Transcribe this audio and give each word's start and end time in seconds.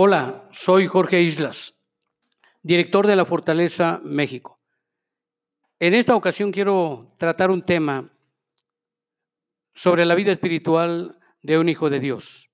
Hola, 0.00 0.48
soy 0.52 0.86
Jorge 0.86 1.22
Islas, 1.22 1.74
director 2.62 3.08
de 3.08 3.16
la 3.16 3.24
Fortaleza 3.24 4.00
México. 4.04 4.60
En 5.80 5.92
esta 5.92 6.14
ocasión 6.14 6.52
quiero 6.52 7.16
tratar 7.16 7.50
un 7.50 7.62
tema 7.62 8.08
sobre 9.74 10.06
la 10.06 10.14
vida 10.14 10.30
espiritual 10.30 11.18
de 11.42 11.58
un 11.58 11.68
hijo 11.68 11.90
de 11.90 11.98
Dios. 11.98 12.48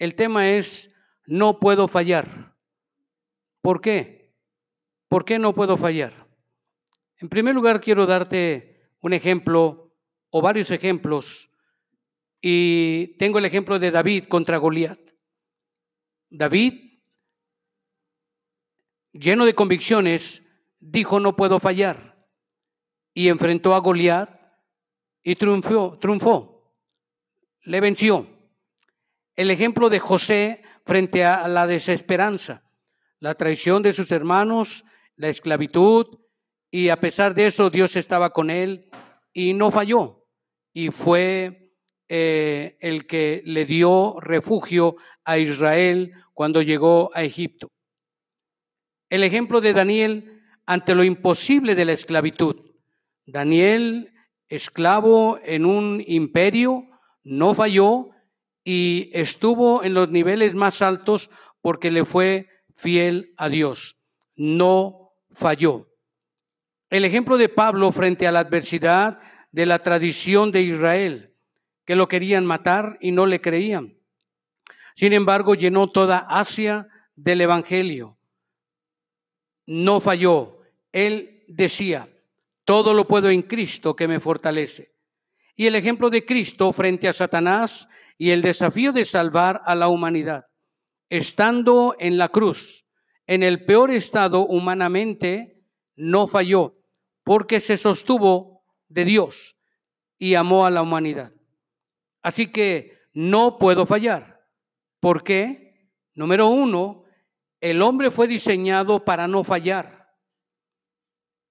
El 0.00 0.16
tema 0.16 0.50
es, 0.50 0.92
no 1.26 1.60
puedo 1.60 1.86
fallar. 1.86 2.56
¿Por 3.60 3.80
qué? 3.80 4.34
¿Por 5.06 5.24
qué 5.24 5.38
no 5.38 5.54
puedo 5.54 5.76
fallar? 5.76 6.26
En 7.18 7.28
primer 7.28 7.54
lugar, 7.54 7.80
quiero 7.80 8.04
darte 8.04 8.90
un 8.98 9.12
ejemplo 9.12 9.94
o 10.28 10.42
varios 10.42 10.72
ejemplos 10.72 11.50
y 12.40 13.16
tengo 13.16 13.38
el 13.38 13.44
ejemplo 13.44 13.78
de 13.78 13.92
David 13.92 14.24
contra 14.24 14.56
Goliat. 14.56 15.03
David, 16.36 17.00
lleno 19.12 19.44
de 19.44 19.54
convicciones, 19.54 20.42
dijo 20.80 21.20
no 21.20 21.36
puedo 21.36 21.60
fallar 21.60 22.26
y 23.14 23.28
enfrentó 23.28 23.74
a 23.74 23.78
Goliat 23.78 24.30
y 25.22 25.36
triunfó, 25.36 25.96
triunfó, 26.00 26.74
le 27.62 27.80
venció. 27.80 28.26
El 29.36 29.52
ejemplo 29.52 29.88
de 29.88 30.00
José 30.00 30.62
frente 30.84 31.24
a 31.24 31.46
la 31.46 31.68
desesperanza, 31.68 32.64
la 33.20 33.34
traición 33.36 33.82
de 33.82 33.92
sus 33.92 34.10
hermanos, 34.10 34.84
la 35.14 35.28
esclavitud, 35.28 36.18
y 36.68 36.88
a 36.88 36.98
pesar 36.98 37.34
de 37.34 37.46
eso 37.46 37.70
Dios 37.70 37.94
estaba 37.94 38.30
con 38.30 38.50
él 38.50 38.90
y 39.32 39.54
no 39.54 39.70
falló 39.70 40.26
y 40.72 40.90
fue 40.90 41.63
eh, 42.08 42.76
el 42.80 43.06
que 43.06 43.42
le 43.46 43.64
dio 43.64 44.20
refugio 44.20 44.96
a 45.24 45.38
Israel 45.38 46.12
cuando 46.34 46.60
llegó 46.60 47.10
a 47.14 47.22
Egipto. 47.22 47.68
El 49.08 49.24
ejemplo 49.24 49.60
de 49.62 49.72
Daniel 49.72 50.42
ante 50.66 50.94
lo 50.94 51.02
imposible 51.02 51.74
de 51.74 51.86
la 51.86 51.92
esclavitud. 51.92 52.56
Daniel, 53.26 54.12
esclavo 54.48 55.38
en 55.44 55.64
un 55.64 56.02
imperio, 56.06 56.86
no 57.22 57.54
falló 57.54 58.10
y 58.64 59.10
estuvo 59.14 59.82
en 59.82 59.94
los 59.94 60.10
niveles 60.10 60.54
más 60.54 60.82
altos 60.82 61.30
porque 61.62 61.90
le 61.90 62.04
fue 62.04 62.48
fiel 62.74 63.32
a 63.38 63.48
Dios. 63.48 63.98
No 64.36 65.12
falló. 65.32 65.88
El 66.90 67.06
ejemplo 67.06 67.38
de 67.38 67.48
Pablo 67.48 67.92
frente 67.92 68.26
a 68.26 68.32
la 68.32 68.40
adversidad 68.40 69.20
de 69.52 69.64
la 69.64 69.78
tradición 69.78 70.52
de 70.52 70.62
Israel 70.62 71.33
que 71.84 71.96
lo 71.96 72.08
querían 72.08 72.46
matar 72.46 72.98
y 73.00 73.12
no 73.12 73.26
le 73.26 73.40
creían. 73.40 73.98
Sin 74.94 75.12
embargo, 75.12 75.54
llenó 75.54 75.90
toda 75.90 76.18
Asia 76.18 76.88
del 77.16 77.40
Evangelio. 77.40 78.18
No 79.66 80.00
falló. 80.00 80.60
Él 80.92 81.44
decía, 81.48 82.08
todo 82.64 82.94
lo 82.94 83.06
puedo 83.06 83.28
en 83.28 83.42
Cristo 83.42 83.94
que 83.94 84.08
me 84.08 84.20
fortalece. 84.20 84.94
Y 85.56 85.66
el 85.66 85.74
ejemplo 85.74 86.10
de 86.10 86.24
Cristo 86.24 86.72
frente 86.72 87.08
a 87.08 87.12
Satanás 87.12 87.88
y 88.18 88.30
el 88.30 88.42
desafío 88.42 88.92
de 88.92 89.04
salvar 89.04 89.62
a 89.64 89.74
la 89.74 89.88
humanidad. 89.88 90.46
Estando 91.10 91.96
en 91.98 92.18
la 92.18 92.28
cruz, 92.28 92.86
en 93.26 93.42
el 93.42 93.64
peor 93.64 93.90
estado 93.90 94.46
humanamente, 94.46 95.62
no 95.96 96.26
falló, 96.26 96.76
porque 97.22 97.60
se 97.60 97.76
sostuvo 97.76 98.64
de 98.88 99.04
Dios 99.04 99.56
y 100.18 100.34
amó 100.34 100.66
a 100.66 100.70
la 100.70 100.82
humanidad. 100.82 101.33
Así 102.24 102.46
que 102.46 102.96
no 103.12 103.58
puedo 103.58 103.84
fallar. 103.84 104.48
¿Por 104.98 105.22
qué? 105.22 105.90
Número 106.14 106.48
uno, 106.48 107.04
el 107.60 107.82
hombre 107.82 108.10
fue 108.10 108.26
diseñado 108.26 109.04
para 109.04 109.28
no 109.28 109.44
fallar. 109.44 110.10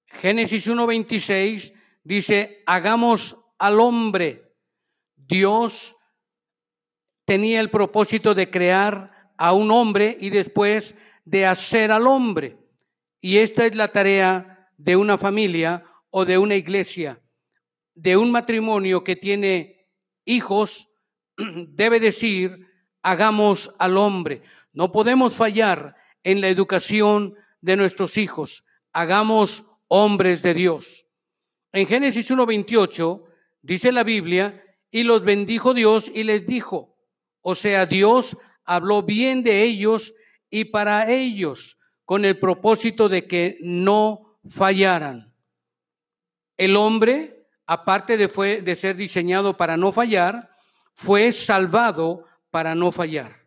Génesis 0.07 0.67
1.26 0.67 1.75
dice, 2.03 2.63
hagamos 2.65 3.37
al 3.59 3.79
hombre. 3.79 4.55
Dios 5.15 5.95
tenía 7.23 7.59
el 7.59 7.69
propósito 7.69 8.33
de 8.33 8.49
crear 8.49 9.31
a 9.37 9.53
un 9.53 9.69
hombre 9.69 10.17
y 10.19 10.31
después 10.31 10.95
de 11.23 11.45
hacer 11.45 11.91
al 11.91 12.07
hombre. 12.07 12.57
Y 13.21 13.37
esta 13.37 13.67
es 13.67 13.75
la 13.75 13.89
tarea 13.89 14.71
de 14.77 14.95
una 14.95 15.19
familia 15.19 15.85
o 16.09 16.25
de 16.25 16.39
una 16.39 16.55
iglesia, 16.55 17.21
de 17.93 18.17
un 18.17 18.31
matrimonio 18.31 19.03
que 19.03 19.15
tiene 19.15 19.82
hijos, 20.25 20.89
debe 21.37 21.99
decir, 21.99 22.67
hagamos 23.01 23.71
al 23.79 23.97
hombre. 23.97 24.41
No 24.71 24.91
podemos 24.91 25.35
fallar 25.35 25.95
en 26.23 26.41
la 26.41 26.47
educación 26.47 27.35
de 27.61 27.75
nuestros 27.75 28.17
hijos. 28.17 28.63
Hagamos 28.91 29.65
hombres 29.87 30.41
de 30.41 30.53
Dios. 30.53 31.05
En 31.71 31.87
Génesis 31.87 32.29
1.28 32.31 33.23
dice 33.61 33.91
la 33.91 34.03
Biblia, 34.03 34.63
y 34.93 35.01
los 35.01 35.23
bendijo 35.23 35.73
Dios 35.73 36.11
y 36.13 36.23
les 36.23 36.45
dijo, 36.45 36.95
o 37.41 37.55
sea, 37.55 37.87
Dios 37.87 38.37
habló 38.63 39.01
bien 39.01 39.41
de 39.41 39.63
ellos 39.63 40.13
y 40.51 40.65
para 40.65 41.11
ellos, 41.11 41.79
con 42.05 42.25
el 42.25 42.37
propósito 42.37 43.09
de 43.09 43.25
que 43.25 43.57
no 43.61 44.37
fallaran. 44.47 45.33
El 46.57 46.75
hombre 46.75 47.32
aparte 47.65 48.17
de, 48.17 48.29
fue, 48.29 48.61
de 48.61 48.75
ser 48.75 48.95
diseñado 48.95 49.57
para 49.57 49.77
no 49.77 49.91
fallar, 49.91 50.49
fue 50.93 51.31
salvado 51.31 52.25
para 52.51 52.75
no 52.75 52.91
fallar. 52.91 53.43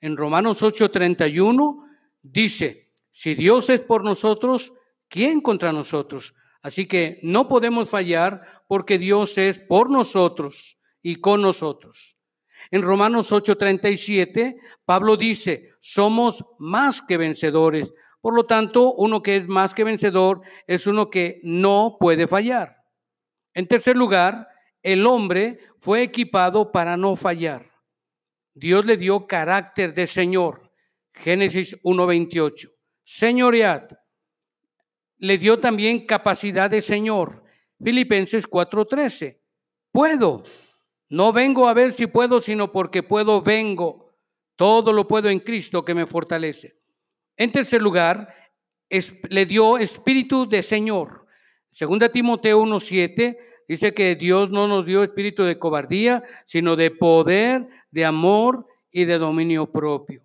En 0.00 0.16
Romanos 0.16 0.62
8:31 0.62 1.84
dice, 2.22 2.88
si 3.10 3.34
Dios 3.34 3.68
es 3.68 3.80
por 3.80 4.04
nosotros, 4.04 4.72
¿quién 5.08 5.40
contra 5.40 5.72
nosotros? 5.72 6.34
Así 6.62 6.86
que 6.86 7.20
no 7.22 7.48
podemos 7.48 7.88
fallar 7.88 8.64
porque 8.68 8.98
Dios 8.98 9.38
es 9.38 9.58
por 9.58 9.90
nosotros 9.90 10.78
y 11.02 11.16
con 11.16 11.42
nosotros. 11.42 12.16
En 12.70 12.82
Romanos 12.82 13.32
8:37, 13.32 14.56
Pablo 14.84 15.16
dice, 15.16 15.70
somos 15.80 16.44
más 16.58 17.02
que 17.02 17.16
vencedores. 17.16 17.92
Por 18.20 18.34
lo 18.34 18.44
tanto, 18.44 18.92
uno 18.94 19.22
que 19.22 19.36
es 19.36 19.48
más 19.48 19.74
que 19.74 19.84
vencedor 19.84 20.42
es 20.66 20.86
uno 20.86 21.10
que 21.10 21.40
no 21.44 21.96
puede 21.98 22.26
fallar. 22.26 22.77
En 23.58 23.66
tercer 23.66 23.96
lugar, 23.96 24.48
el 24.84 25.04
hombre 25.04 25.58
fue 25.80 26.02
equipado 26.02 26.70
para 26.70 26.96
no 26.96 27.16
fallar. 27.16 27.68
Dios 28.54 28.86
le 28.86 28.96
dio 28.96 29.26
carácter 29.26 29.92
de 29.94 30.06
Señor. 30.06 30.70
Génesis 31.12 31.76
1.28. 31.82 32.72
Señoread. 33.02 33.88
Le 35.16 35.38
dio 35.38 35.58
también 35.58 36.06
capacidad 36.06 36.70
de 36.70 36.80
Señor. 36.80 37.42
Filipenses 37.82 38.48
4.13. 38.48 39.40
Puedo. 39.90 40.44
No 41.08 41.32
vengo 41.32 41.66
a 41.66 41.74
ver 41.74 41.92
si 41.92 42.06
puedo, 42.06 42.40
sino 42.40 42.70
porque 42.70 43.02
puedo, 43.02 43.42
vengo. 43.42 44.14
Todo 44.54 44.92
lo 44.92 45.08
puedo 45.08 45.28
en 45.30 45.40
Cristo 45.40 45.84
que 45.84 45.94
me 45.94 46.06
fortalece. 46.06 46.78
En 47.36 47.50
tercer 47.50 47.82
lugar, 47.82 48.32
le 49.30 49.46
dio 49.46 49.78
espíritu 49.78 50.48
de 50.48 50.62
Señor. 50.62 51.17
Segunda 51.70 52.08
Timoteo 52.08 52.62
1.7 52.62 53.38
dice 53.68 53.94
que 53.94 54.16
Dios 54.16 54.50
no 54.50 54.66
nos 54.66 54.86
dio 54.86 55.02
espíritu 55.02 55.44
de 55.44 55.58
cobardía, 55.58 56.22
sino 56.44 56.76
de 56.76 56.90
poder, 56.90 57.68
de 57.90 58.04
amor 58.04 58.66
y 58.90 59.04
de 59.04 59.18
dominio 59.18 59.70
propio. 59.70 60.24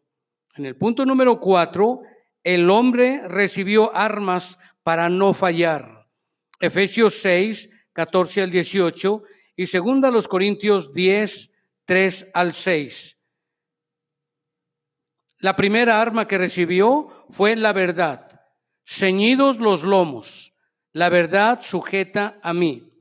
En 0.56 0.66
el 0.66 0.76
punto 0.76 1.06
número 1.06 1.40
4, 1.40 2.02
el 2.44 2.70
hombre 2.70 3.28
recibió 3.28 3.96
armas 3.96 4.58
para 4.84 5.10
no 5.10 5.34
fallar. 5.34 6.08
Efesios 6.60 7.16
6, 7.22 7.70
14 7.94 8.44
al 8.44 8.52
18 8.52 9.24
y 9.56 9.68
segunda 9.68 10.12
los 10.12 10.28
Corintios 10.28 10.94
10, 10.94 11.52
3 11.86 12.28
al 12.34 12.54
6. 12.54 13.18
La 15.40 15.56
primera 15.56 16.02
arma 16.02 16.28
que 16.28 16.38
recibió 16.38 17.26
fue 17.30 17.56
la 17.56 17.74
verdad. 17.74 18.28
Ceñidos 18.86 19.60
los 19.60 19.84
lomos 19.84 20.53
la 20.94 21.10
verdad 21.10 21.60
sujeta 21.62 22.40
a 22.42 22.54
mí. 22.54 22.92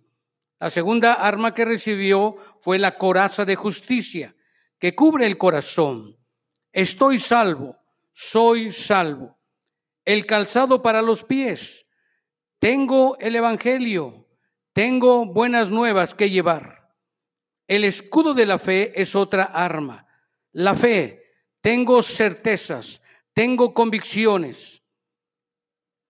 La 0.59 0.71
segunda 0.71 1.15
arma 1.15 1.55
que 1.55 1.65
recibió 1.65 2.37
fue 2.61 2.79
la 2.79 2.97
coraza 2.97 3.45
de 3.45 3.55
justicia, 3.55 4.35
que 4.79 4.95
cubre 4.95 5.27
el 5.27 5.39
corazón. 5.39 6.17
Estoy 6.73 7.19
salvo, 7.19 7.77
soy 8.13 8.73
salvo. 8.73 9.39
El 10.05 10.27
calzado 10.27 10.83
para 10.83 11.03
los 11.03 11.23
pies. 11.23 11.87
Tengo 12.59 13.17
el 13.21 13.37
Evangelio, 13.37 14.29
tengo 14.73 15.27
buenas 15.27 15.71
nuevas 15.71 16.15
que 16.15 16.31
llevar. 16.31 16.95
El 17.67 17.85
escudo 17.85 18.35
de 18.35 18.47
la 18.47 18.59
fe 18.59 18.93
es 19.01 19.15
otra 19.15 19.45
arma. 19.45 20.07
La 20.53 20.75
fe, 20.75 21.35
tengo 21.61 22.03
certezas, 22.03 23.03
tengo 23.33 23.75
convicciones. 23.75 24.82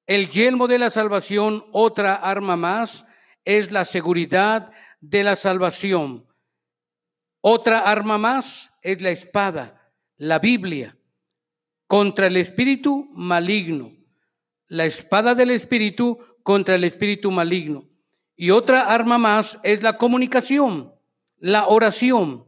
El 0.07 0.29
yelmo 0.29 0.69
de 0.69 0.79
la 0.79 0.91
salvación, 0.91 1.65
otra 1.73 2.15
arma 2.15 2.57
más, 2.57 3.07
es 3.45 3.73
la 3.73 3.85
seguridad 3.85 4.73
de 5.01 5.25
la 5.25 5.37
salvación. 5.37 6.27
Otra 7.41 7.81
arma 7.81 8.19
más 8.19 8.73
es 8.83 9.01
la 9.01 9.11
espada, 9.11 9.93
la 10.17 10.39
Biblia. 10.39 10.97
contra 11.87 12.29
el 12.29 12.39
espíritu 12.39 13.11
maligno. 13.13 13.93
La 14.67 14.87
espada 14.87 15.35
del 15.35 15.51
espíritu 15.51 16.19
contra 16.43 16.77
el 16.77 16.85
espíritu 16.85 17.31
maligno. 17.31 17.87
Y 18.35 18.49
otra 18.49 18.87
arma 18.95 19.19
más 19.19 19.59
es 19.63 19.83
la 19.83 19.99
comunicación, 19.99 20.95
la 21.37 21.67
oración, 21.67 22.47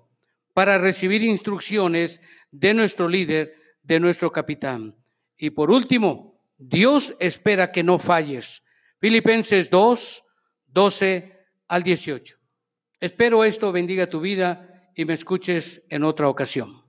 para 0.55 0.79
recibir 0.79 1.23
instrucciones 1.23 2.23
de 2.53 2.73
nuestro 2.73 3.07
líder, 3.07 3.55
de 3.83 4.01
nuestro 4.01 4.33
capitán. 4.33 4.97
Y 5.37 5.51
por 5.51 5.71
último, 5.71 6.34
Dios 6.57 7.15
espera 7.21 7.73
que 7.73 7.83
no 7.83 7.99
falles. 7.99 8.63
Filipenses 9.01 9.71
2, 9.71 10.25
12 10.67 11.47
al 11.69 11.83
18. 11.83 12.37
Espero 13.01 13.45
esto 13.45 13.73
bendiga 13.73 14.09
tu 14.09 14.21
vida 14.21 14.91
y 14.95 15.05
me 15.05 15.15
escuches 15.15 15.83
en 15.89 16.05
otra 16.05 16.29
ocasión. 16.29 16.84